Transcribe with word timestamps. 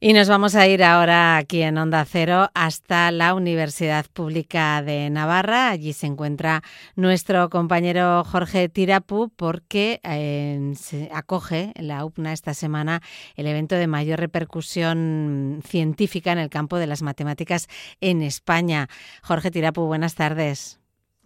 Y 0.00 0.12
nos 0.12 0.28
vamos 0.28 0.54
a 0.54 0.64
ir 0.68 0.84
ahora 0.84 1.36
aquí 1.36 1.60
en 1.60 1.76
Onda 1.76 2.04
Cero 2.04 2.50
hasta 2.54 3.10
la 3.10 3.34
Universidad 3.34 4.06
Pública 4.06 4.80
de 4.80 5.10
Navarra. 5.10 5.70
Allí 5.70 5.92
se 5.92 6.06
encuentra 6.06 6.62
nuestro 6.94 7.50
compañero 7.50 8.22
Jorge 8.22 8.68
Tirapu 8.68 9.28
porque 9.34 10.00
eh, 10.04 10.72
se 10.76 11.10
acoge 11.12 11.72
la 11.74 12.04
UPNA 12.04 12.32
esta 12.32 12.54
semana 12.54 13.02
el 13.34 13.48
evento 13.48 13.74
de 13.74 13.88
mayor 13.88 14.20
repercusión 14.20 15.62
científica 15.66 16.30
en 16.30 16.38
el 16.38 16.48
campo 16.48 16.78
de 16.78 16.86
las 16.86 17.02
matemáticas 17.02 17.66
en 18.00 18.22
España. 18.22 18.88
Jorge 19.24 19.50
Tirapu, 19.50 19.84
buenas 19.86 20.14
tardes. 20.14 20.78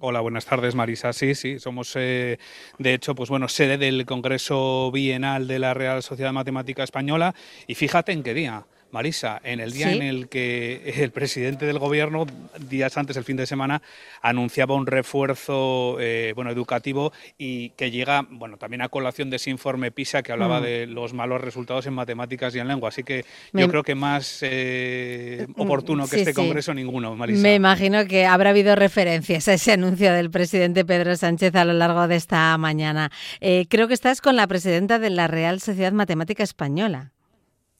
Hola, 0.04 0.20
buenas 0.20 0.46
tardes, 0.46 0.74
Marisa. 0.74 1.12
Sí, 1.12 1.36
sí, 1.36 1.60
somos 1.60 1.92
eh, 1.94 2.40
de 2.78 2.92
hecho, 2.92 3.14
pues 3.14 3.30
bueno, 3.30 3.46
sede 3.46 3.78
del 3.78 4.04
Congreso 4.04 4.90
Bienal 4.90 5.46
de 5.46 5.60
la 5.60 5.74
Real 5.74 6.02
Sociedad 6.02 6.32
Matemática 6.32 6.82
Española 6.82 7.36
y 7.68 7.76
fíjate 7.76 8.10
en 8.10 8.24
qué 8.24 8.34
día. 8.34 8.66
Marisa, 8.92 9.40
en 9.42 9.60
el 9.60 9.72
día 9.72 9.90
en 9.90 10.02
el 10.02 10.28
que 10.28 10.94
el 10.98 11.10
presidente 11.10 11.64
del 11.66 11.78
gobierno, 11.78 12.26
días 12.68 12.96
antes, 12.98 13.16
el 13.16 13.24
fin 13.24 13.36
de 13.36 13.46
semana, 13.46 13.82
anunciaba 14.20 14.74
un 14.74 14.86
refuerzo 14.86 15.96
eh, 15.98 16.32
bueno, 16.34 16.50
educativo 16.50 17.12
y 17.38 17.70
que 17.70 17.90
llega 17.90 18.26
bueno, 18.30 18.58
también 18.58 18.82
a 18.82 18.88
colación 18.88 19.30
de 19.30 19.36
ese 19.36 19.50
informe 19.50 19.90
PISA 19.90 20.22
que 20.22 20.32
hablaba 20.32 20.60
mm. 20.60 20.62
de 20.62 20.86
los 20.86 21.14
malos 21.14 21.40
resultados 21.40 21.86
en 21.86 21.94
matemáticas 21.94 22.54
y 22.54 22.58
en 22.58 22.68
lengua. 22.68 22.90
Así 22.90 23.02
que 23.02 23.24
yo 23.52 23.68
creo 23.68 23.82
que 23.82 23.94
más 23.94 24.40
eh, 24.42 25.46
mm, 25.48 25.60
oportuno 25.60 26.06
que 26.06 26.16
este 26.16 26.34
congreso 26.34 26.74
ninguno, 26.74 27.16
Marisa. 27.16 27.42
Me 27.42 27.54
imagino 27.54 28.06
que 28.06 28.26
habrá 28.26 28.50
habido 28.50 28.76
referencias 28.76 29.48
a 29.48 29.54
ese 29.54 29.72
anuncio 29.72 30.12
del 30.12 30.30
presidente 30.30 30.84
Pedro 30.84 31.16
Sánchez 31.16 31.54
a 31.54 31.64
lo 31.64 31.72
largo 31.72 32.08
de 32.08 32.16
esta 32.16 32.56
mañana. 32.58 33.10
Eh, 33.40 33.66
creo 33.70 33.88
que 33.88 33.94
estás 33.94 34.20
con 34.20 34.36
la 34.36 34.46
presidenta 34.46 34.98
de 34.98 35.08
la 35.10 35.28
Real 35.28 35.60
Sociedad 35.60 35.92
Matemática 35.92 36.42
Española. 36.42 37.11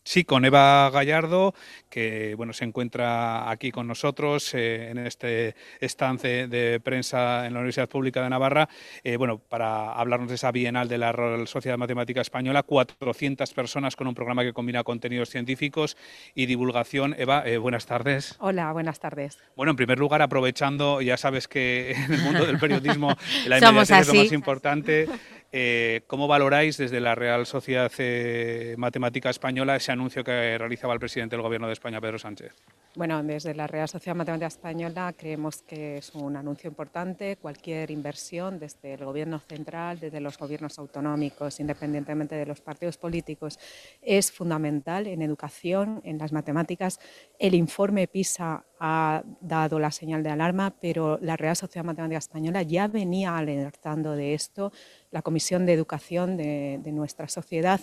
Sí, 0.05 0.24
con 0.24 0.45
Eva 0.45 0.91
Gallardo, 0.91 1.55
que 1.88 2.34
bueno, 2.37 2.52
se 2.52 2.65
encuentra 2.65 3.48
aquí 3.48 3.70
con 3.70 3.87
nosotros 3.87 4.53
eh, 4.53 4.91
en 4.91 4.98
este 4.98 5.55
estance 5.78 6.48
de 6.48 6.81
prensa 6.81 7.47
en 7.47 7.55
la 7.55 7.61
Universidad 7.61 7.89
Pública 7.89 8.20
de 8.20 8.31
Navarra, 8.31 8.69
eh, 9.05 9.17
bueno, 9.17 9.39
para 9.39 9.92
hablarnos 9.92 10.28
de 10.28 10.34
esa 10.34 10.50
bienal 10.50 10.89
de 10.89 10.98
la 10.98 11.12
Real 11.12 11.47
Sociedad 11.47 11.78
Matemática 11.78 12.20
Española, 12.20 12.64
400 12.64 13.53
personas 13.55 13.94
con 13.94 14.09
un 14.09 14.14
programa 14.14 14.42
que 14.42 14.53
combina 14.53 14.83
contenidos 14.83 15.31
científicos 15.31 15.97
y 16.34 16.47
divulgación. 16.47 17.14
Eva, 17.16 17.44
eh, 17.47 17.59
buenas 17.59 17.87
tardes. 17.87 18.34
Hola, 18.41 18.72
buenas 18.72 18.98
tardes. 18.98 19.39
Bueno, 19.55 19.70
en 19.70 19.77
primer 19.77 20.00
lugar, 20.00 20.20
aprovechando, 20.20 21.00
ya 21.00 21.16
sabes 21.16 21.47
que 21.47 21.92
en 21.92 22.12
el 22.12 22.22
mundo 22.22 22.44
del 22.44 22.59
periodismo 22.59 23.14
la 23.47 23.59
inmediatez 23.59 24.00
es 24.00 24.09
lo 24.09 24.14
más 24.14 24.33
importante. 24.33 25.09
Eh, 25.55 26.00
¿Cómo 26.06 26.27
valoráis 26.27 26.78
desde 26.78 26.98
la 26.98 27.14
Real 27.14 27.45
Sociedad 27.45 27.92
eh, 27.98 28.75
Matemática 28.78 29.28
Española 29.28 29.77
ese 29.77 29.92
anuncio 29.92 30.25
que 30.25 30.56
realizaba 30.56 30.94
el 30.94 30.98
presidente 30.98 31.36
del 31.36 31.42
Gobierno 31.42 31.67
de 31.67 31.75
España, 31.75 32.00
Pedro 32.00 32.19
Sánchez? 32.19 32.55
Bueno, 32.94 33.22
desde 33.22 33.55
la 33.55 33.67
Real 33.67 33.86
Sociedad 33.86 34.17
Matemática 34.17 34.47
Española 34.47 35.14
creemos 35.14 35.61
que 35.62 35.98
es 35.98 36.14
un 36.14 36.36
anuncio 36.36 36.69
importante. 36.69 37.36
Cualquier 37.36 37.91
inversión 37.91 38.59
desde 38.59 38.94
el 38.94 39.05
Gobierno 39.05 39.41
central, 39.41 40.00
desde 40.00 40.20
los 40.20 40.39
gobiernos 40.39 40.78
autonómicos, 40.78 41.61
independientemente 41.61 42.34
de 42.34 42.47
los 42.47 42.62
partidos 42.62 42.97
políticos, 42.97 43.59
es 44.00 44.33
fundamental 44.33 45.06
en 45.06 45.20
educación, 45.20 46.00
en 46.05 46.16
las 46.16 46.33
matemáticas. 46.33 46.98
El 47.39 47.55
informe 47.55 48.09
PISA 48.09 48.64
ha 48.84 49.22
dado 49.41 49.78
la 49.78 49.92
señal 49.92 50.25
de 50.25 50.30
alarma, 50.30 50.75
pero 50.80 51.16
la 51.22 51.36
Real 51.36 51.55
Sociedad 51.55 51.84
Matemática 51.84 52.19
Española 52.19 52.62
ya 52.62 52.88
venía 52.88 53.38
alertando 53.38 54.16
de 54.16 54.34
esto. 54.34 54.72
La 55.12 55.22
Comisión 55.22 55.66
de 55.66 55.72
Educación 55.72 56.36
de, 56.36 56.80
nuestra 56.86 57.28
sociedad 57.28 57.80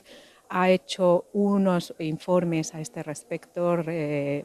ha 0.50 0.70
hecho 0.70 1.24
unos 1.32 1.96
informes 2.00 2.76
a 2.76 2.82
este 2.82 3.02
respecto, 3.02 3.82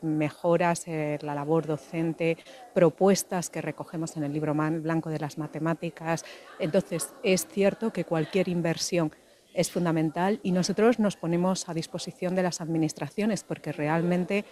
mejoras 0.02 0.86
en 0.86 1.18
la 1.22 1.34
labor 1.34 1.66
docente, 1.66 2.38
propuestas 2.72 3.50
que 3.50 3.60
recogemos 3.60 4.16
en 4.16 4.22
el 4.22 4.32
libro 4.32 4.54
blanco 4.54 5.10
de 5.10 5.18
las 5.18 5.38
matemáticas. 5.38 6.24
Entonces, 6.60 7.14
es 7.24 7.48
cierto 7.48 7.92
que 7.92 8.04
cualquier 8.04 8.48
inversión 8.48 9.10
es 9.54 9.72
fundamental 9.72 10.38
y 10.44 10.52
nosotros 10.52 11.00
nos 11.00 11.16
ponemos 11.16 11.68
a 11.68 11.74
disposición 11.74 12.36
de 12.36 12.44
las 12.44 12.60
administraciones 12.60 13.42
porque 13.42 13.72
realmente 13.72 14.44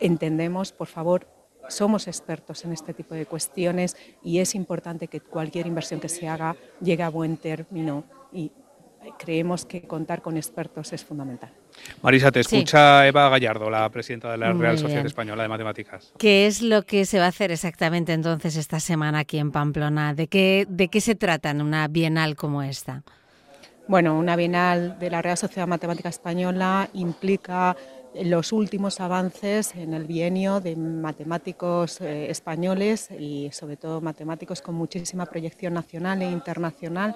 entendemos, 0.00 0.72
por 0.72 0.86
favor, 0.86 1.26
somos 1.68 2.08
expertos 2.08 2.64
en 2.64 2.72
este 2.72 2.94
tipo 2.94 3.14
de 3.14 3.26
cuestiones 3.26 3.96
y 4.22 4.38
es 4.38 4.54
importante 4.54 5.08
que 5.08 5.20
cualquier 5.20 5.66
inversión 5.66 6.00
que 6.00 6.08
se 6.08 6.26
haga 6.28 6.56
llegue 6.80 7.02
a 7.02 7.08
buen 7.10 7.36
término 7.36 8.04
y 8.32 8.50
creemos 9.18 9.64
que 9.64 9.82
contar 9.82 10.20
con 10.20 10.36
expertos 10.36 10.92
es 10.92 11.04
fundamental. 11.04 11.50
Marisa, 12.02 12.30
te 12.30 12.40
escucha 12.40 13.06
Eva 13.06 13.28
Gallardo, 13.28 13.70
la 13.70 13.88
presidenta 13.90 14.30
de 14.30 14.38
la 14.38 14.52
Real 14.52 14.78
Sociedad 14.78 15.06
Española 15.06 15.42
de 15.42 15.48
Matemáticas. 15.48 16.12
¿Qué 16.18 16.46
es 16.46 16.60
lo 16.60 16.82
que 16.82 17.06
se 17.06 17.18
va 17.18 17.26
a 17.26 17.28
hacer 17.28 17.50
exactamente 17.50 18.12
entonces 18.12 18.56
esta 18.56 18.80
semana 18.80 19.20
aquí 19.20 19.38
en 19.38 19.52
Pamplona? 19.52 20.14
¿De 20.14 20.26
qué, 20.26 20.66
de 20.68 20.88
qué 20.88 21.00
se 21.00 21.14
trata 21.14 21.50
en 21.50 21.62
una 21.62 21.88
bienal 21.88 22.36
como 22.36 22.62
esta? 22.62 23.02
Bueno, 23.88 24.18
una 24.18 24.36
bienal 24.36 24.98
de 24.98 25.10
la 25.10 25.22
Real 25.22 25.36
Sociedad 25.36 25.66
Matemática 25.66 26.08
Española 26.08 26.88
implica 26.92 27.76
los 28.14 28.52
últimos 28.52 29.00
avances 29.00 29.74
en 29.74 29.94
el 29.94 30.04
bienio 30.04 30.60
de 30.60 30.76
matemáticos 30.76 32.00
eh, 32.00 32.30
españoles 32.30 33.08
y 33.16 33.50
sobre 33.52 33.76
todo 33.76 34.00
matemáticos 34.00 34.62
con 34.62 34.74
muchísima 34.74 35.26
proyección 35.26 35.74
nacional 35.74 36.22
e 36.22 36.30
internacional 36.30 37.14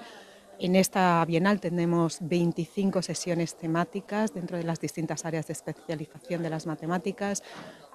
en 0.59 0.75
esta 0.75 1.23
bienal 1.25 1.59
tenemos 1.59 2.19
25 2.21 3.01
sesiones 3.01 3.55
temáticas 3.55 4.33
dentro 4.33 4.57
de 4.57 4.63
las 4.63 4.79
distintas 4.79 5.25
áreas 5.25 5.47
de 5.47 5.53
especialización 5.53 6.43
de 6.43 6.49
las 6.49 6.65
matemáticas. 6.65 7.43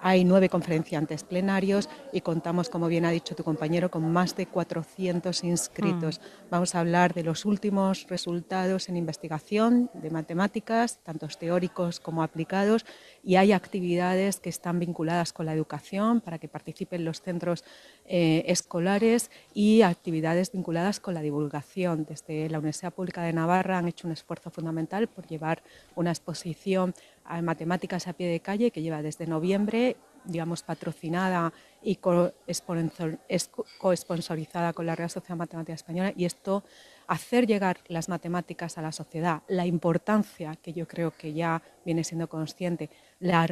Hay 0.03 0.23
nueve 0.23 0.49
conferenciantes 0.49 1.23
plenarios 1.23 1.87
y 2.11 2.21
contamos, 2.21 2.69
como 2.69 2.87
bien 2.87 3.05
ha 3.05 3.11
dicho 3.11 3.35
tu 3.35 3.43
compañero, 3.43 3.91
con 3.91 4.11
más 4.11 4.35
de 4.35 4.47
400 4.47 5.43
inscritos. 5.43 6.19
Mm. 6.19 6.49
Vamos 6.49 6.73
a 6.73 6.79
hablar 6.79 7.13
de 7.13 7.23
los 7.23 7.45
últimos 7.45 8.07
resultados 8.07 8.89
en 8.89 8.97
investigación 8.97 9.91
de 9.93 10.09
matemáticas, 10.09 10.99
tanto 11.03 11.27
teóricos 11.27 11.99
como 11.99 12.23
aplicados, 12.23 12.85
y 13.23 13.35
hay 13.35 13.51
actividades 13.51 14.39
que 14.39 14.49
están 14.49 14.79
vinculadas 14.79 15.33
con 15.33 15.45
la 15.45 15.53
educación 15.53 16.19
para 16.19 16.39
que 16.39 16.47
participen 16.47 17.05
los 17.05 17.21
centros 17.21 17.63
eh, 18.05 18.43
escolares 18.47 19.29
y 19.53 19.83
actividades 19.83 20.51
vinculadas 20.51 20.99
con 20.99 21.13
la 21.13 21.21
divulgación. 21.21 22.05
Desde 22.05 22.49
la 22.51 22.59
Universidad 22.59 22.93
Pública 22.93 23.23
de 23.23 23.33
Navarra 23.33 23.77
han 23.77 23.87
hecho 23.87 24.07
un 24.07 24.13
esfuerzo 24.13 24.49
fundamental 24.49 25.07
por 25.07 25.27
llevar 25.27 25.61
una 25.95 26.11
exposición 26.11 26.93
a 27.25 27.41
matemáticas 27.41 28.07
a 28.07 28.13
pie 28.13 28.27
de 28.27 28.39
calle 28.39 28.71
que 28.71 28.81
lleva 28.81 29.01
desde 29.01 29.27
noviembre 29.27 29.97
digamos, 30.25 30.63
patrocinada 30.63 31.53
y 31.81 31.95
co-esponsorizada 31.95 34.73
con 34.73 34.85
la 34.85 34.95
Real 34.95 35.09
Sociedad 35.09 35.37
Matemática 35.37 35.73
Española 35.73 36.13
y 36.15 36.25
esto 36.25 36.63
hacer 37.07 37.47
llegar 37.47 37.77
las 37.87 38.09
matemáticas 38.09 38.77
a 38.77 38.81
la 38.81 38.91
sociedad, 38.91 39.43
la 39.47 39.65
importancia 39.65 40.57
que 40.61 40.73
yo 40.73 40.85
creo 40.87 41.11
que 41.11 41.31
ya 41.33 41.61
viene 41.85 42.03
siendo 42.03 42.27
consciente, 42.29 42.89
la, 43.19 43.47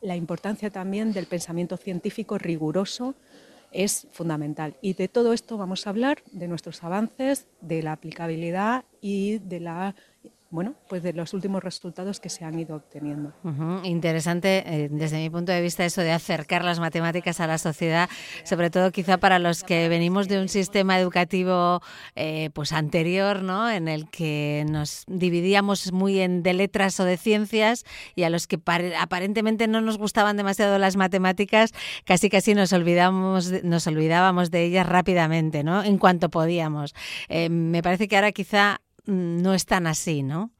la 0.00 0.16
importancia 0.16 0.70
también 0.70 1.12
del 1.12 1.26
pensamiento 1.26 1.76
científico 1.76 2.38
riguroso 2.38 3.14
es 3.74 4.06
fundamental. 4.12 4.76
Y 4.80 4.94
de 4.94 5.08
todo 5.08 5.32
esto 5.32 5.58
vamos 5.58 5.86
a 5.86 5.90
hablar, 5.90 6.22
de 6.32 6.48
nuestros 6.48 6.82
avances, 6.82 7.46
de 7.60 7.82
la 7.82 7.92
aplicabilidad 7.92 8.84
y 9.00 9.38
de 9.38 9.60
la 9.60 9.94
bueno, 10.50 10.74
pues 10.88 11.02
de 11.02 11.12
los 11.12 11.34
últimos 11.34 11.64
resultados 11.64 12.20
que 12.20 12.28
se 12.28 12.44
han 12.44 12.58
ido 12.58 12.76
obteniendo. 12.76 13.32
Interesante 13.82 14.62
eh, 14.66 14.88
desde 14.90 15.18
mi 15.18 15.28
punto 15.28 15.50
de 15.50 15.60
vista 15.60 15.84
eso 15.84 16.00
de 16.00 16.12
acercar 16.12 16.64
las 16.64 16.78
matemáticas 16.78 17.40
a 17.40 17.46
la 17.46 17.58
sociedad, 17.58 18.08
sobre 18.44 18.70
todo 18.70 18.92
quizá 18.92 19.18
para 19.18 19.40
los 19.40 19.64
que 19.64 19.88
venimos 19.88 20.28
de 20.28 20.40
un 20.40 20.48
sistema 20.48 20.98
educativo 20.98 21.80
eh, 22.14 22.50
pues 22.54 22.72
anterior, 22.72 23.42
¿no? 23.42 23.68
En 23.68 23.88
el 23.88 24.08
que 24.10 24.64
nos 24.70 25.04
dividíamos 25.08 25.92
muy 25.92 26.20
en 26.20 26.44
de 26.44 26.52
letras 26.52 27.00
o 27.00 27.04
de 27.04 27.16
ciencias 27.16 27.84
y 28.14 28.22
a 28.22 28.30
los 28.30 28.46
que 28.46 28.60
aparentemente 29.00 29.66
no 29.66 29.80
nos 29.80 29.98
gustaban 29.98 30.36
demasiado 30.36 30.78
las 30.78 30.96
matemáticas, 30.96 31.72
casi 32.04 32.30
casi 32.30 32.54
nos 32.54 32.72
olvidábamos 32.72 33.50
de 34.50 34.64
ellas 34.64 34.86
rápidamente, 34.86 35.64
¿no? 35.64 35.82
En 35.82 35.98
cuanto 35.98 36.30
podíamos. 36.30 36.94
Eh, 37.28 37.48
me 37.48 37.82
parece 37.82 38.06
que 38.06 38.16
ahora 38.16 38.30
quizá 38.30 38.80
no 39.06 39.54
es 39.54 39.66
tan 39.66 39.86
así, 39.86 40.22
¿no? 40.22 40.50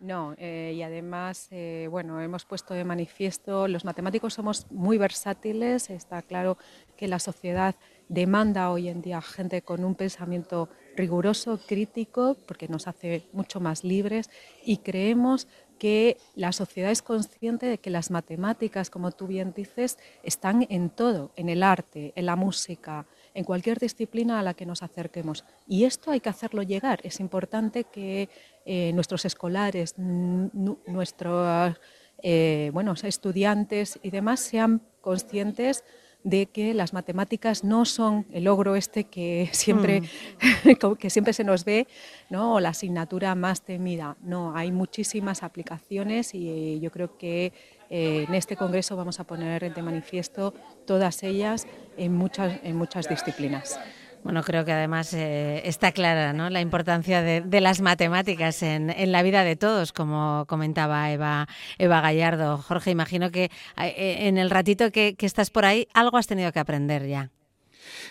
No, 0.00 0.34
eh, 0.36 0.74
y 0.76 0.82
además, 0.82 1.48
eh, 1.50 1.88
bueno, 1.90 2.20
hemos 2.20 2.44
puesto 2.44 2.74
de 2.74 2.84
manifiesto, 2.84 3.68
los 3.68 3.86
matemáticos 3.86 4.34
somos 4.34 4.70
muy 4.70 4.98
versátiles, 4.98 5.88
está 5.88 6.20
claro 6.20 6.58
que 6.98 7.08
la 7.08 7.18
sociedad 7.18 7.74
demanda 8.10 8.70
hoy 8.70 8.88
en 8.88 9.00
día 9.00 9.22
gente 9.22 9.62
con 9.62 9.82
un 9.82 9.94
pensamiento 9.94 10.68
riguroso, 10.94 11.58
crítico, 11.66 12.36
porque 12.46 12.68
nos 12.68 12.86
hace 12.86 13.26
mucho 13.32 13.60
más 13.60 13.82
libres 13.82 14.28
y 14.62 14.78
creemos 14.78 15.48
que 15.78 16.18
la 16.34 16.52
sociedad 16.52 16.90
es 16.90 17.02
consciente 17.02 17.66
de 17.66 17.78
que 17.78 17.90
las 17.90 18.10
matemáticas, 18.10 18.90
como 18.90 19.10
tú 19.10 19.26
bien 19.26 19.54
dices, 19.54 19.98
están 20.22 20.66
en 20.68 20.90
todo, 20.90 21.32
en 21.36 21.48
el 21.48 21.62
arte, 21.62 22.12
en 22.14 22.26
la 22.26 22.36
música, 22.36 23.06
en 23.34 23.44
cualquier 23.44 23.78
disciplina 23.78 24.38
a 24.38 24.42
la 24.42 24.54
que 24.54 24.64
nos 24.64 24.82
acerquemos. 24.82 25.44
Y 25.66 25.84
esto 25.84 26.10
hay 26.10 26.20
que 26.20 26.28
hacerlo 26.28 26.62
llegar. 26.62 27.00
Es 27.02 27.20
importante 27.20 27.84
que 27.84 28.28
eh, 28.64 28.92
nuestros 28.94 29.24
escolares, 29.24 29.96
nuestros 29.98 31.76
eh, 32.22 32.70
bueno, 32.72 32.94
estudiantes 32.94 33.98
y 34.02 34.10
demás 34.10 34.40
sean 34.40 34.80
conscientes 35.00 35.84
de 36.22 36.46
que 36.46 36.72
las 36.72 36.94
matemáticas 36.94 37.64
no 37.64 37.84
son 37.84 38.26
el 38.32 38.44
logro 38.44 38.76
este 38.76 39.04
que 39.04 39.50
siempre, 39.52 40.00
mm. 40.00 40.94
que 40.98 41.10
siempre 41.10 41.34
se 41.34 41.44
nos 41.44 41.66
ve, 41.66 41.86
¿no? 42.30 42.54
o 42.54 42.60
la 42.60 42.70
asignatura 42.70 43.34
más 43.34 43.60
temida. 43.62 44.16
No, 44.22 44.56
hay 44.56 44.72
muchísimas 44.72 45.42
aplicaciones 45.42 46.34
y 46.34 46.80
yo 46.80 46.90
creo 46.90 47.18
que 47.18 47.52
eh, 47.90 48.24
en 48.28 48.34
este 48.34 48.56
congreso 48.56 48.96
vamos 48.96 49.20
a 49.20 49.24
poner 49.24 49.72
de 49.72 49.82
manifiesto 49.82 50.54
todas 50.86 51.22
ellas 51.22 51.66
en 51.96 52.14
muchas, 52.14 52.60
en 52.62 52.76
muchas 52.76 53.08
disciplinas. 53.08 53.78
Bueno, 54.24 54.42
creo 54.42 54.64
que 54.64 54.72
además 54.72 55.12
eh, 55.12 55.60
está 55.66 55.92
clara 55.92 56.32
¿no? 56.32 56.48
la 56.48 56.62
importancia 56.62 57.20
de, 57.20 57.60
las 57.60 57.82
matemáticas 57.82 58.62
en, 58.62 59.12
la 59.12 59.22
vida 59.22 59.44
de 59.44 59.54
todos, 59.54 59.92
como 59.92 60.46
comentaba 60.48 61.10
Eva, 61.12 61.46
Eva 61.76 62.00
Gallardo. 62.00 62.56
Jorge, 62.56 62.90
imagino 62.90 63.30
que 63.30 63.50
eh, 63.76 64.16
en 64.20 64.38
el 64.38 64.48
ratito 64.48 64.90
que, 64.90 65.14
estás 65.18 65.50
por 65.50 65.66
ahí, 65.66 65.88
algo 65.92 66.16
has 66.16 66.26
tenido 66.26 66.52
que 66.52 66.58
aprender 66.58 67.06
ya. 67.06 67.30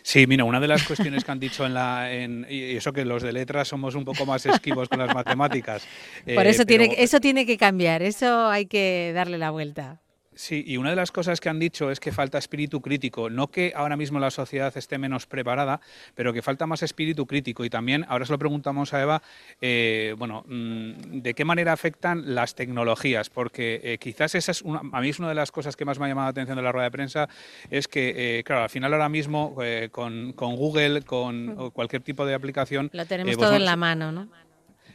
Sí, 0.01 0.27
mira, 0.27 0.43
una 0.43 0.59
de 0.59 0.67
las 0.67 0.83
cuestiones 0.83 1.23
que 1.23 1.31
han 1.31 1.39
dicho 1.39 1.65
en 1.65 1.73
la. 1.73 2.09
y 2.49 2.75
eso 2.75 2.93
que 2.93 3.05
los 3.05 3.23
de 3.23 3.33
letras 3.33 3.67
somos 3.67 3.95
un 3.95 4.05
poco 4.05 4.25
más 4.25 4.45
esquivos 4.45 4.89
con 4.89 4.99
las 4.99 5.13
matemáticas. 5.13 5.87
Por 6.25 6.45
eso, 6.45 6.63
eh, 6.63 6.65
tiene, 6.65 6.95
eso 6.97 7.19
tiene 7.19 7.45
que 7.45 7.57
cambiar, 7.57 8.01
eso 8.01 8.47
hay 8.47 8.65
que 8.65 9.11
darle 9.15 9.37
la 9.37 9.51
vuelta. 9.51 10.02
Sí, 10.35 10.63
y 10.65 10.77
una 10.77 10.89
de 10.89 10.95
las 10.95 11.11
cosas 11.11 11.39
que 11.39 11.49
han 11.49 11.59
dicho 11.59 11.91
es 11.91 11.99
que 11.99 12.11
falta 12.11 12.37
espíritu 12.37 12.81
crítico. 12.81 13.29
No 13.29 13.49
que 13.49 13.73
ahora 13.75 13.95
mismo 13.97 14.19
la 14.19 14.31
sociedad 14.31 14.75
esté 14.75 14.97
menos 14.97 15.25
preparada, 15.25 15.79
pero 16.15 16.33
que 16.33 16.41
falta 16.41 16.65
más 16.65 16.83
espíritu 16.83 17.25
crítico. 17.25 17.65
Y 17.65 17.69
también, 17.69 18.05
ahora 18.07 18.25
se 18.25 18.31
lo 18.31 18.39
preguntamos 18.39 18.93
a 18.93 19.01
Eva, 19.01 19.21
eh, 19.61 20.15
bueno, 20.17 20.43
mm, 20.47 21.21
¿de 21.21 21.33
qué 21.33 21.45
manera 21.45 21.73
afectan 21.73 22.35
las 22.35 22.55
tecnologías? 22.55 23.29
Porque 23.29 23.81
eh, 23.83 23.97
quizás 23.97 24.35
esa 24.35 24.51
es 24.51 24.61
una, 24.61 24.81
a 24.91 25.01
mí 25.01 25.09
es 25.09 25.19
una 25.19 25.29
de 25.29 25.35
las 25.35 25.51
cosas 25.51 25.75
que 25.75 25.85
más 25.85 25.99
me 25.99 26.05
ha 26.05 26.09
llamado 26.09 26.25
la 26.25 26.31
atención 26.31 26.57
de 26.57 26.63
la 26.63 26.71
rueda 26.71 26.85
de 26.85 26.91
prensa, 26.91 27.29
es 27.69 27.87
que, 27.87 28.39
eh, 28.39 28.43
claro, 28.43 28.63
al 28.63 28.69
final 28.69 28.93
ahora 28.93 29.09
mismo 29.09 29.55
con, 29.91 30.33
Google, 30.35 31.01
con 31.03 31.71
cualquier 31.71 32.01
tipo 32.01 32.25
de 32.25 32.33
aplicación... 32.33 32.89
Lo 32.93 33.05
tenemos 33.05 33.37
todo 33.37 33.55
en 33.55 33.65
la 33.65 33.75
mano, 33.75 34.11
¿no? 34.11 34.27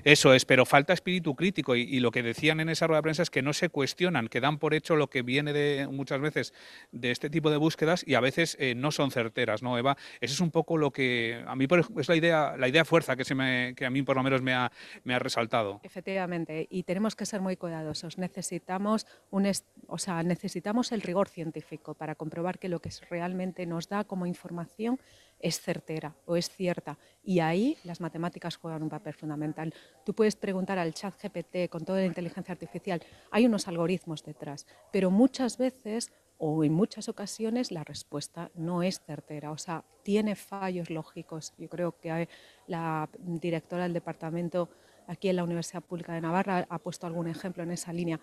Eso 0.04 0.34
es, 0.34 0.44
pero 0.44 0.64
falta 0.64 0.92
espíritu 0.92 1.34
crítico 1.34 1.76
y, 1.76 1.98
lo 2.00 2.10
que 2.10 2.22
decían 2.22 2.60
en 2.60 2.68
esa 2.68 2.86
rueda 2.86 2.98
de 2.98 3.02
prensa 3.02 3.22
es 3.22 3.30
que 3.30 3.42
no 3.42 3.52
se 3.52 3.68
cuestionan, 3.68 4.28
que 4.28 4.40
dan 4.40 4.58
por 4.58 4.74
hecho 4.74 4.96
lo 4.96 5.08
que 5.08 5.22
viene 5.22 5.52
de 5.52 5.88
muchas 5.88 6.20
veces 6.20 6.54
de 6.92 7.10
este 7.10 7.30
tipo 7.30 7.50
de 7.50 7.56
búsquedas 7.56 8.04
y 8.06 8.14
a 8.14 8.20
veces 8.20 8.56
eh, 8.60 8.74
no 8.74 8.92
son 8.92 9.10
certeras, 9.10 9.62
¿no, 9.62 9.76
Eva? 9.76 9.96
Eso 10.20 10.34
es 10.34 10.40
un 10.40 10.50
poco 10.50 10.76
lo 10.76 10.92
que 10.92 11.42
a 11.46 11.56
mí 11.56 11.66
es 11.98 12.08
la 12.08 12.16
idea, 12.16 12.56
la 12.56 12.68
idea 12.68 12.84
fuerza 12.84 13.16
que, 13.16 13.24
se 13.24 13.34
me, 13.34 13.74
que 13.76 13.84
a 13.86 13.90
mí 13.90 14.02
por 14.02 14.16
lo 14.16 14.22
menos 14.22 14.42
me 14.42 14.54
ha, 14.54 14.70
me 15.04 15.14
ha 15.14 15.18
resaltado. 15.18 15.80
Efectivamente, 15.82 16.66
y 16.70 16.84
tenemos 16.84 17.16
que 17.16 17.26
ser 17.26 17.40
muy 17.40 17.56
cuidadosos. 17.56 18.18
Necesitamos, 18.18 19.06
un 19.30 19.50
o 19.86 19.98
sea, 19.98 20.22
necesitamos 20.22 20.92
el 20.92 21.02
rigor 21.02 21.28
científico 21.28 21.94
para 21.94 22.14
comprobar 22.14 22.58
que 22.58 22.68
lo 22.68 22.80
que 22.80 22.90
realmente 23.10 23.66
nos 23.66 23.88
da 23.88 24.04
como 24.04 24.26
información 24.26 24.98
es 25.40 25.60
certera 25.60 26.14
o 26.26 26.36
es 26.36 26.48
cierta. 26.48 26.98
Y 27.22 27.40
ahí 27.40 27.76
las 27.84 28.00
matemáticas 28.00 28.56
juegan 28.56 28.82
un 28.82 28.88
papel 28.88 29.14
fundamental. 29.14 29.72
Tú 30.04 30.14
puedes 30.14 30.36
preguntar 30.36 30.78
al 30.78 30.94
chat 30.94 31.14
GPT 31.22 31.68
con 31.70 31.84
toda 31.84 32.00
la 32.00 32.06
inteligencia 32.06 32.52
artificial, 32.52 33.02
hay 33.30 33.46
unos 33.46 33.68
algoritmos 33.68 34.24
detrás, 34.24 34.66
pero 34.92 35.10
muchas 35.10 35.58
veces 35.58 36.10
o 36.38 36.62
en 36.62 36.72
muchas 36.72 37.08
ocasiones 37.08 37.72
la 37.72 37.84
respuesta 37.84 38.50
no 38.54 38.82
es 38.82 39.00
certera, 39.00 39.50
o 39.50 39.58
sea, 39.58 39.84
tiene 40.04 40.36
fallos 40.36 40.88
lógicos. 40.88 41.52
Yo 41.58 41.68
creo 41.68 41.98
que 41.98 42.28
la 42.68 43.08
directora 43.18 43.82
del 43.82 43.92
departamento 43.92 44.70
aquí 45.08 45.28
en 45.28 45.36
la 45.36 45.44
Universidad 45.44 45.82
Pública 45.82 46.12
de 46.12 46.20
Navarra 46.20 46.66
ha 46.68 46.78
puesto 46.78 47.06
algún 47.06 47.26
ejemplo 47.26 47.64
en 47.64 47.72
esa 47.72 47.92
línea. 47.92 48.20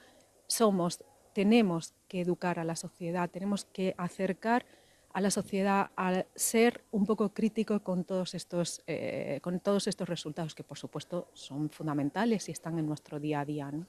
Somos, 0.48 1.04
tenemos 1.34 1.94
que 2.08 2.22
educar 2.22 2.58
a 2.58 2.64
la 2.64 2.78
sociedad, 2.78 3.30
tenemos 3.30 3.66
que 3.66 3.94
acercar 3.98 4.66
a 5.16 5.22
la 5.22 5.32
sociedad 5.32 5.92
a 5.96 6.26
ser 6.36 6.82
un 6.92 7.06
poco 7.06 7.34
crítico 7.34 7.80
con 7.80 8.04
todos 8.04 8.36
estos, 8.36 8.84
eh, 8.86 9.40
con 9.42 9.62
todos 9.62 9.88
estos 9.88 10.10
resultados 10.10 10.54
que, 10.54 10.64
por 10.66 10.78
supuesto, 10.78 11.30
son 11.34 11.70
fundamentales 11.70 12.50
y 12.50 12.52
están 12.52 12.78
en 12.80 12.86
nuestro 12.86 13.18
día 13.18 13.40
a 13.40 13.46
día. 13.46 13.72
¿no? 13.72 13.86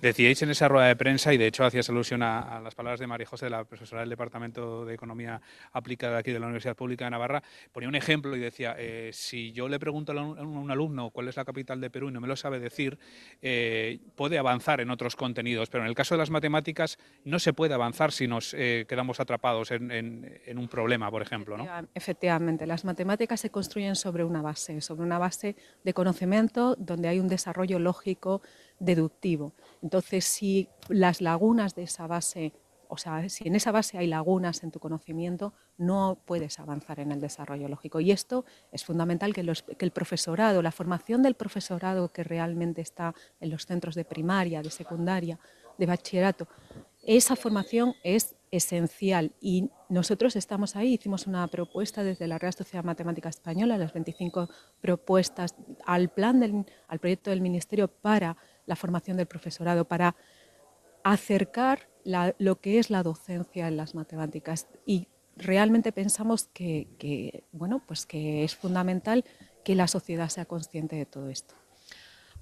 Decíais 0.00 0.40
en 0.42 0.50
esa 0.50 0.68
rueda 0.68 0.86
de 0.86 0.94
prensa, 0.94 1.34
y 1.34 1.38
de 1.38 1.48
hecho 1.48 1.64
hacías 1.64 1.90
alusión 1.90 2.22
a, 2.22 2.60
las 2.60 2.76
palabras 2.76 3.00
de 3.00 3.08
María 3.08 3.26
José, 3.26 3.50
la 3.50 3.64
profesora 3.64 4.02
del 4.02 4.10
Departamento 4.10 4.84
de 4.84 4.94
Economía 4.94 5.42
Aplicada 5.72 6.18
aquí 6.18 6.30
de 6.30 6.38
la 6.38 6.46
Universidad 6.46 6.76
Pública 6.76 7.04
de 7.04 7.10
Navarra, 7.10 7.42
ponía 7.72 7.88
un 7.88 7.96
ejemplo 7.96 8.36
y 8.36 8.38
decía, 8.38 8.76
eh, 8.78 9.10
si 9.12 9.50
yo 9.50 9.68
le 9.68 9.80
pregunto 9.80 10.12
a 10.12 10.22
un, 10.22 10.70
alumno 10.70 11.10
cuál 11.10 11.26
es 11.26 11.36
la 11.36 11.44
capital 11.44 11.80
de 11.80 11.90
Perú 11.90 12.10
y 12.10 12.12
no 12.12 12.20
me 12.20 12.28
lo 12.28 12.36
sabe 12.36 12.60
decir, 12.60 12.96
eh, 13.42 13.98
puede 14.14 14.38
avanzar 14.38 14.80
en 14.80 14.90
otros 14.90 15.16
contenidos, 15.16 15.68
pero 15.68 15.82
en 15.82 15.88
el 15.88 15.96
caso 15.96 16.14
de 16.14 16.18
las 16.18 16.30
matemáticas 16.30 16.96
no 17.24 17.40
se 17.40 17.52
puede 17.52 17.74
avanzar 17.74 18.12
si 18.12 18.28
nos 18.28 18.52
quedamos 18.52 19.18
atrapados 19.18 19.72
en, 19.72 19.90
en 19.90 20.59
un 20.60 20.68
problema, 20.68 21.10
por 21.10 21.22
ejemplo. 21.22 21.56
¿no? 21.56 21.66
Efectivamente, 21.94 22.66
las 22.66 22.84
matemáticas 22.84 23.40
se 23.40 23.50
construyen 23.50 23.96
sobre 23.96 24.24
una 24.24 24.42
base, 24.42 24.80
sobre 24.80 25.02
una 25.02 25.18
base 25.18 25.56
de 25.82 25.94
conocimiento 25.94 26.76
donde 26.76 27.08
hay 27.08 27.18
un 27.18 27.28
desarrollo 27.28 27.78
lógico 27.78 28.42
deductivo. 28.78 29.52
Entonces, 29.82 30.24
si 30.24 30.68
las 30.88 31.20
lagunas 31.20 31.74
de 31.74 31.84
esa 31.84 32.06
base, 32.06 32.52
o 32.88 32.96
sea, 32.96 33.28
si 33.28 33.48
en 33.48 33.56
esa 33.56 33.72
base 33.72 33.98
hay 33.98 34.06
lagunas 34.06 34.62
en 34.62 34.70
tu 34.70 34.80
conocimiento, 34.80 35.52
no 35.78 36.18
puedes 36.24 36.58
avanzar 36.58 37.00
en 37.00 37.12
el 37.12 37.20
desarrollo 37.20 37.68
lógico. 37.68 38.00
Y 38.00 38.10
esto 38.10 38.44
es 38.72 38.84
fundamental 38.84 39.32
que, 39.32 39.42
que 39.78 39.84
el 39.84 39.90
profesorado, 39.92 40.62
la 40.62 40.72
formación 40.72 41.22
del 41.22 41.34
profesorado 41.34 42.12
que 42.12 42.24
realmente 42.24 42.80
está 42.80 43.14
en 43.40 43.50
los 43.50 43.66
centros 43.66 43.94
de 43.94 44.04
primaria, 44.04 44.62
de 44.62 44.70
secundaria, 44.70 45.38
de 45.78 45.86
bachillerato, 45.86 46.46
esa 47.02 47.36
formación 47.36 47.94
es 48.02 48.36
esencial 48.50 49.32
y 49.40 49.70
nosotros 49.88 50.36
estamos 50.36 50.76
ahí, 50.76 50.94
hicimos 50.94 51.26
una 51.26 51.46
propuesta 51.48 52.02
desde 52.02 52.26
la 52.26 52.38
Real 52.38 52.52
Sociedad 52.52 52.84
Matemática 52.84 53.28
Española, 53.28 53.78
las 53.78 53.92
25 53.92 54.48
propuestas 54.80 55.54
al 55.86 56.08
plan 56.08 56.40
del, 56.40 56.66
al 56.88 56.98
proyecto 56.98 57.30
del 57.30 57.40
Ministerio 57.40 57.88
para 57.88 58.36
la 58.66 58.76
formación 58.76 59.16
del 59.16 59.26
profesorado, 59.26 59.84
para 59.84 60.16
acercar 61.04 61.88
lo 62.04 62.60
que 62.60 62.78
es 62.78 62.90
la 62.90 63.02
docencia 63.02 63.68
en 63.68 63.76
las 63.76 63.94
matemáticas 63.94 64.66
y 64.86 65.08
realmente 65.36 65.92
pensamos 65.92 66.48
que, 66.52 66.88
que, 66.98 67.44
bueno, 67.52 67.82
pues 67.86 68.06
que 68.06 68.44
es 68.44 68.56
fundamental 68.56 69.24
que 69.64 69.74
la 69.74 69.86
sociedad 69.86 70.28
sea 70.28 70.44
consciente 70.44 70.96
de 70.96 71.06
todo 71.06 71.28
esto. 71.28 71.59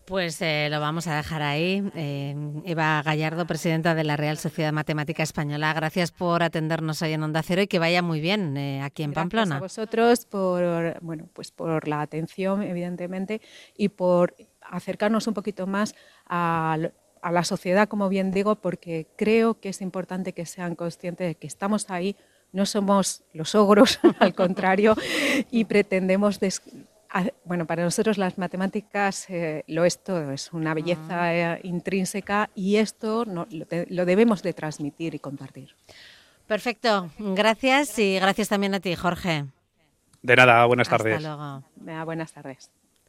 Pues 0.08 0.40
eh, 0.40 0.68
lo 0.70 0.80
vamos 0.80 1.06
a 1.06 1.16
dejar 1.16 1.42
ahí. 1.42 1.82
Eh, 1.94 2.34
Eva 2.64 3.02
Gallardo, 3.02 3.46
presidenta 3.46 3.94
de 3.94 4.04
la 4.04 4.16
Real 4.16 4.38
Sociedad 4.38 4.72
Matemática 4.72 5.22
Española, 5.22 5.74
gracias 5.74 6.12
por 6.12 6.42
atendernos 6.42 7.02
hoy 7.02 7.12
en 7.12 7.22
Onda 7.22 7.42
Cero 7.42 7.60
y 7.60 7.66
que 7.66 7.78
vaya 7.78 8.00
muy 8.00 8.22
bien 8.22 8.56
eh, 8.56 8.80
aquí 8.82 9.02
en 9.02 9.12
Pamplona. 9.12 9.58
Gracias 9.58 9.78
a 9.78 9.82
vosotros 9.82 10.24
por, 10.24 10.98
bueno, 11.02 11.28
pues 11.34 11.50
por 11.50 11.86
la 11.86 12.00
atención, 12.00 12.62
evidentemente, 12.62 13.42
y 13.76 13.90
por 13.90 14.34
acercarnos 14.62 15.26
un 15.26 15.34
poquito 15.34 15.66
más 15.66 15.94
a, 16.26 16.78
a 17.20 17.32
la 17.32 17.44
sociedad, 17.44 17.86
como 17.86 18.08
bien 18.08 18.30
digo, 18.30 18.54
porque 18.54 19.06
creo 19.14 19.60
que 19.60 19.68
es 19.68 19.82
importante 19.82 20.32
que 20.32 20.46
sean 20.46 20.74
conscientes 20.74 21.26
de 21.26 21.34
que 21.34 21.46
estamos 21.46 21.90
ahí 21.90 22.16
no 22.50 22.64
somos 22.64 23.24
los 23.34 23.54
ogros, 23.54 24.00
al 24.20 24.34
contrario, 24.34 24.96
y 25.50 25.66
pretendemos 25.66 26.40
Ah, 26.40 26.87
bueno, 27.44 27.66
para 27.66 27.82
nosotros 27.84 28.18
las 28.18 28.38
matemáticas 28.38 29.28
eh, 29.30 29.64
lo 29.66 29.84
es 29.84 30.02
todo, 30.02 30.30
es 30.32 30.52
una 30.52 30.74
belleza 30.74 31.22
ah. 31.22 31.54
eh, 31.54 31.60
intrínseca 31.64 32.50
y 32.54 32.76
esto 32.76 33.24
lo, 33.24 34.04
debemos 34.04 34.42
de 34.42 34.52
transmitir 34.52 35.14
y 35.14 35.18
compartir. 35.18 35.74
Perfecto, 36.46 37.10
gracias 37.18 37.98
y 37.98 38.18
gracias 38.18 38.48
también 38.48 38.74
a 38.74 38.80
ti, 38.80 38.94
Jorge. 38.94 39.46
De 40.22 40.36
nada, 40.36 40.64
buenas 40.66 40.88
tardes. 40.88 41.16
Hasta 41.16 41.62
luego. 41.84 42.04
Buenas 42.04 42.32
tardes. 42.32 42.70